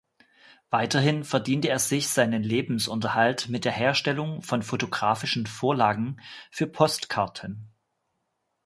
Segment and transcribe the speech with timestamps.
[0.71, 7.69] Weiterhin verdiente er sich seinen Lebensunterhalt mit der Herstellung von fotografischen Vorlagen für Postkarten.